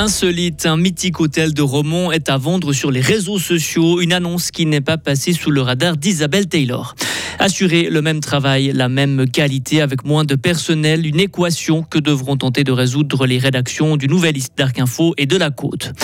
[0.00, 4.00] Insolite, un mythique hôtel de Romont est à vendre sur les réseaux sociaux.
[4.00, 6.94] Une annonce qui n'est pas passée sous le radar d'Isabelle Taylor.
[7.40, 12.36] Assurer le même travail, la même qualité avec moins de personnel, une équation que devront
[12.36, 15.94] tenter de résoudre les rédactions du Nouvelliste d'Arc Info et de La Côte.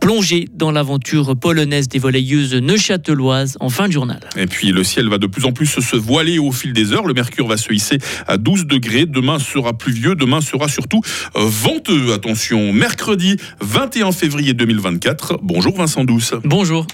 [0.00, 4.20] Plonger dans l'aventure polonaise des volleyeuses neuchâteloises en fin de journal.
[4.38, 7.06] Et puis le ciel va de plus en plus se voiler au fil des heures.
[7.06, 9.04] Le mercure va se hisser à 12 degrés.
[9.04, 10.14] Demain sera pluvieux.
[10.14, 11.02] Demain sera surtout
[11.36, 12.14] euh, venteux.
[12.14, 15.40] Attention, mercredi 21 février 2024.
[15.42, 16.32] Bonjour Vincent Douce.
[16.42, 16.86] Bonjour.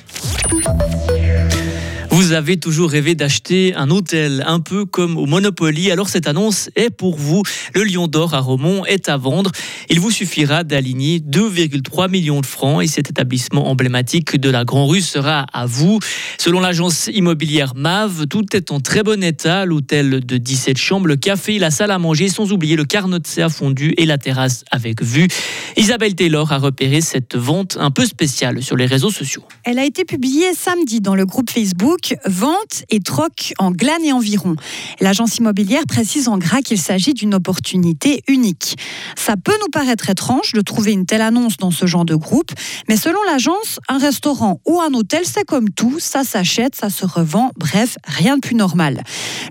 [2.15, 5.91] Vous avez toujours rêvé d'acheter un hôtel, un peu comme au Monopoly.
[5.91, 7.43] Alors cette annonce est pour vous.
[7.75, 9.51] Le Lion d'Or à Romont est à vendre.
[9.89, 14.87] Il vous suffira d'aligner 2,3 millions de francs et cet établissement emblématique de la Grand
[14.87, 16.01] Rue sera à vous.
[16.37, 19.65] Selon l'agence immobilière MAV, tout est en très bon état.
[19.65, 23.49] L'hôtel de 17 chambres, le café, la salle à manger, sans oublier le carnot à
[23.49, 25.29] fondu et la terrasse avec vue.
[25.79, 29.45] Isabelle Taylor a repéré cette vente un peu spéciale sur les réseaux sociaux.
[29.65, 34.13] Elle a été publiée samedi dans le groupe Facebook vente et troc en glane et
[34.13, 34.57] environ.
[35.01, 38.77] L'agence immobilière précise en gras qu'il s'agit d'une opportunité unique.
[39.17, 42.53] Ça peut nous paraître étrange de trouver une telle annonce dans ce genre de groupe,
[42.89, 47.07] mais selon l'agence, un restaurant ou un hôtel, c'est comme tout, ça s'achète, ça se
[47.07, 49.03] revend, bref, rien de plus normal.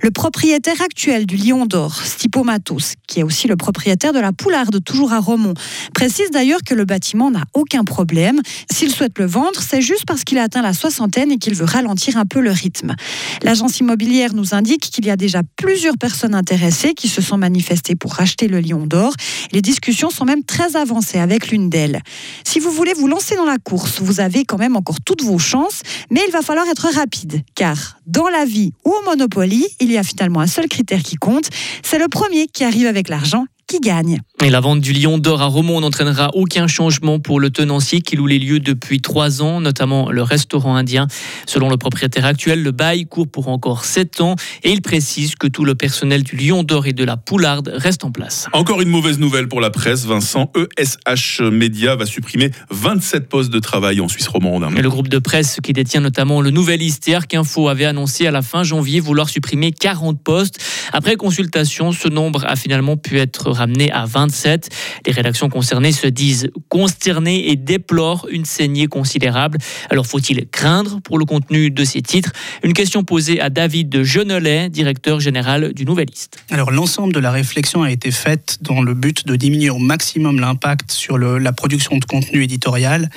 [0.02, 4.32] Le propriétaire actuel du Lion d'Or, Stipo Matos, qui est aussi le propriétaire de la
[4.34, 5.54] Poularde, toujours à Romont,
[5.94, 8.42] précise d'ailleurs que le bâtiment n'a aucun problème.
[8.72, 11.66] S'il souhaite le vendre, c'est juste parce qu'il a atteint la soixantaine et qu'il veut
[11.66, 12.96] ralentir un peu le rythme.
[13.44, 17.96] L'agence immobilière nous indique qu'il y a déjà plusieurs personnes intéressées qui se sont manifestées
[17.96, 19.14] pour racheter le Lion d'Or.
[19.52, 22.02] Les discussions sont même très avancées avec l'une d'elles.
[22.44, 25.40] Si vous voulez vous lancer dans la course, vous avez quand même encore toutes vos
[25.40, 29.92] chances, mais il va falloir être rapide, car dans la vie ou au Monopoly, il
[29.92, 31.50] y a finalement un seul critère qui compte,
[31.84, 34.20] c'est le premier qui arrive avec l'argent qui gagne.
[34.44, 38.18] Et la vente du Lion d'Or à Romont n'entraînera aucun changement pour le tenancier qui
[38.18, 41.08] loue les lieux depuis trois ans, notamment le restaurant indien.
[41.46, 45.48] Selon le propriétaire actuel, le bail court pour encore sept ans et il précise que
[45.48, 48.48] tout le personnel du Lion d'Or et de la Poularde reste en place.
[48.52, 50.52] Encore une mauvaise nouvelle pour la presse, Vincent.
[50.78, 54.68] ESH Media va supprimer 27 postes de travail en Suisse romande.
[54.76, 58.28] Et le groupe de presse qui détient notamment le Nouvelliste et Arc Info avait annoncé
[58.28, 60.62] à la fin janvier vouloir supprimer 40 postes.
[60.92, 64.70] Après consultation, ce nombre a finalement pu être ramené à 27.
[65.06, 69.60] Les rédactions concernées se disent consternées et déplorent une saignée considérable.
[69.92, 72.32] Alors faut-il craindre pour le contenu de ces titres?
[72.64, 76.44] Une question posée à David de Genollet, directeur général du Nouvelliste.
[76.50, 80.40] Alors l'ensemble de la réflexion a été faite dans le but de diminuer au maximum
[80.40, 83.10] l'impact sur la production de contenu éditorial.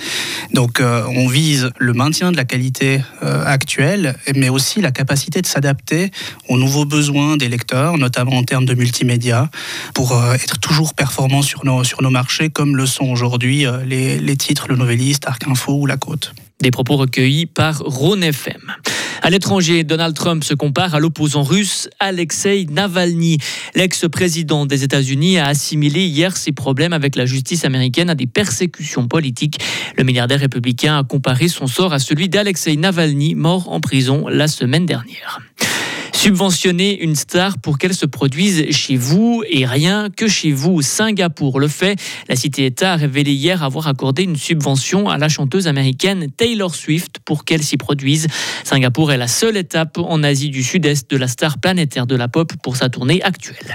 [0.52, 5.40] Donc euh, on vise le maintien de la qualité euh, actuelle, mais aussi la capacité
[5.40, 6.10] de s'adapter
[6.50, 9.50] aux nouveaux besoins des lecteurs, notamment en termes de multimédia,
[9.94, 13.84] pour euh, être toujours performant sur nos, sur nos marchés, comme le sont aujourd'hui euh,
[13.84, 16.32] les, les titres Le Nouvelliste, Arc Info ou La Côte.
[16.60, 18.72] Des propos recueillis par Rhône FM.
[19.22, 23.38] À l'étranger, Donald Trump se compare à l'opposant russe Alexei Navalny.
[23.74, 29.08] L'ex-président des États-Unis a assimilé hier ses problèmes avec la justice américaine à des persécutions
[29.08, 29.58] politiques.
[29.96, 34.46] Le milliardaire républicain a comparé son sort à celui d'Alexei Navalny, mort en prison la
[34.46, 35.40] semaine dernière.
[36.24, 40.80] Subventionner une star pour qu'elle se produise chez vous et rien que chez vous.
[40.80, 42.00] Singapour le fait.
[42.30, 47.18] La cité-État a révélé hier avoir accordé une subvention à la chanteuse américaine Taylor Swift
[47.26, 48.26] pour qu'elle s'y produise.
[48.64, 52.26] Singapour est la seule étape en Asie du Sud-Est de la star planétaire de la
[52.26, 53.74] pop pour sa tournée actuelle.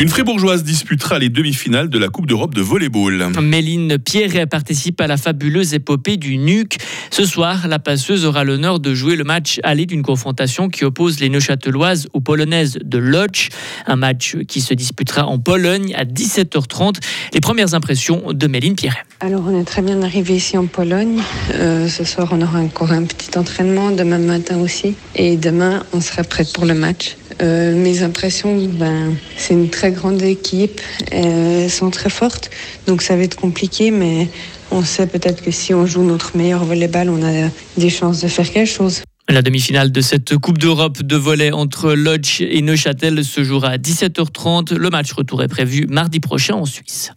[0.00, 3.32] Une fribourgeoise disputera les demi-finales de la Coupe d'Europe de volleyball.
[3.42, 6.78] Méline Pierret participe à la fabuleuse épopée du NUC.
[7.10, 11.20] Ce soir, la passeuse aura l'honneur de jouer le match aller d'une confrontation qui oppose
[11.20, 13.50] les Neuchâteloises aux Polonaises de Lodz.
[13.86, 16.94] Un match qui se disputera en Pologne à 17h30.
[17.34, 19.04] Les premières impressions de Méline Pierret.
[19.20, 21.20] Alors, on est très bien arrivé ici en Pologne.
[21.52, 24.94] Euh, ce soir, on aura encore un petit entraînement, demain matin aussi.
[25.14, 27.18] Et demain, on sera prête pour le match.
[27.42, 32.50] Euh, mes impressions, ben, c'est une très grande équipe, elles sont très fortes,
[32.86, 34.28] donc ça va être compliqué, mais
[34.70, 38.28] on sait peut-être que si on joue notre meilleur volleyball, on a des chances de
[38.28, 39.02] faire quelque chose.
[39.28, 43.76] La demi-finale de cette Coupe d'Europe de volley entre Lodz et Neuchâtel se jouera à
[43.76, 44.74] 17h30.
[44.74, 47.12] Le match retour est prévu mardi prochain en Suisse.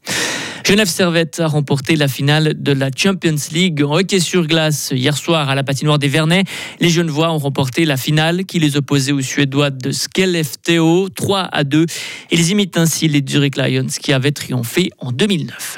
[0.65, 5.17] Genève Servette a remporté la finale de la Champions League en hockey sur glace hier
[5.17, 6.45] soir à la patinoire des Vernets.
[6.79, 11.65] Les Genevois ont remporté la finale qui les opposait aux Suédois de Skellefteå 3 à
[11.65, 11.85] 2.
[12.31, 15.77] Ils imitent ainsi les Zurich Lions qui avaient triomphé en 2009.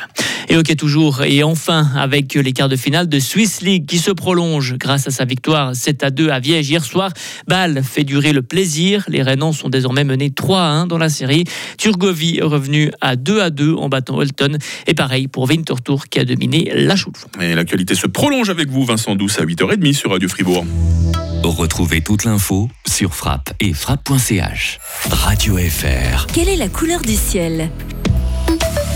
[0.49, 1.23] Et ok toujours.
[1.23, 5.11] Et enfin, avec les quarts de finale de Swiss League qui se prolonge grâce à
[5.11, 7.11] sa victoire 7 à 2 à Viège hier soir.
[7.47, 9.05] Bâle fait durer le plaisir.
[9.07, 11.45] Les Rennans sont désormais menés 3 à 1 dans la série.
[11.77, 14.57] Turgovie revenu à 2 à 2 en battant Holton.
[14.88, 17.12] Et pareil pour Winterthur qui a dominé la chaux
[17.42, 20.66] Et l'actualité se prolonge avec vous, Vincent Douce, à 8h30 sur Radio Fribourg.
[21.44, 24.80] Retrouvez toute l'info sur frappe et frappe.ch.
[25.12, 26.25] Radio FR.
[26.33, 27.69] Quelle est la couleur du ciel?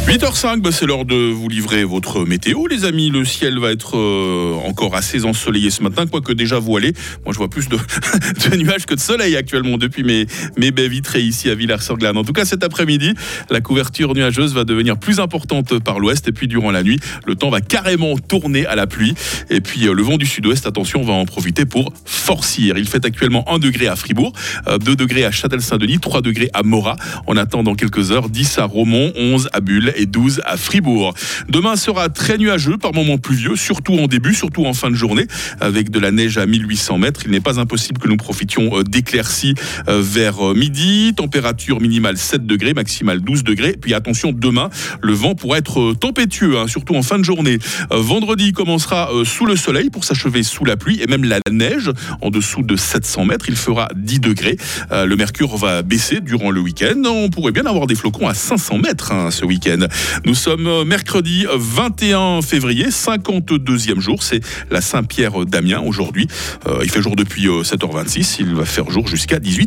[0.09, 3.11] 8h05, bah, c'est l'heure de vous livrer votre météo, les amis.
[3.11, 6.93] Le ciel va être euh, encore assez ensoleillé ce matin, quoique déjà voilé.
[7.25, 7.77] Moi, je vois plus de,
[8.57, 10.25] nuages que de soleil actuellement depuis mes,
[10.57, 12.17] mes baies vitrées ici à Villars-sur-Glane.
[12.17, 13.13] En tout cas, cet après-midi,
[13.51, 16.27] la couverture nuageuse va devenir plus importante par l'ouest.
[16.27, 19.13] Et puis, durant la nuit, le temps va carrément tourner à la pluie.
[19.51, 22.79] Et puis, euh, le vent du sud-ouest, attention, on va en profiter pour forcir.
[22.79, 24.33] Il fait actuellement 1 degré à Fribourg,
[24.65, 26.95] 2 euh, degrés à Châtel-Saint-Denis, 3 degrés à Morat.
[27.27, 31.13] On attend dans quelques heures 10 à Romont, 11 à Bulle et 12 à Fribourg.
[31.49, 35.27] Demain sera très nuageux, par moments pluvieux, surtout en début, surtout en fin de journée,
[35.59, 37.21] avec de la neige à 1800 mètres.
[37.25, 39.55] Il n'est pas impossible que nous profitions euh, d'éclaircies
[39.87, 41.13] euh, vers euh, midi.
[41.15, 43.75] Température minimale 7 degrés, maximale 12 degrés.
[43.79, 44.69] Puis attention, demain,
[45.01, 47.59] le vent pourrait être tempétueux, hein, surtout en fin de journée.
[47.91, 51.91] Vendredi commencera sous le soleil pour s'achever sous la pluie et même la neige
[52.21, 53.45] en dessous de 700 mètres.
[53.49, 54.57] Il fera 10 degrés.
[54.91, 57.01] Le mercure va baisser durant le week-end.
[57.05, 59.78] On pourrait bien avoir des flocons à 500 mètres hein, ce week-end.
[60.25, 64.23] Nous sommes euh, mercredi 21 février, 52e jour.
[64.23, 66.27] C'est la Saint-Pierre d'Amiens aujourd'hui.
[66.67, 68.41] Euh, il fait jour depuis 7h26.
[68.41, 69.57] Euh, il va faire jour jusqu'à 18h.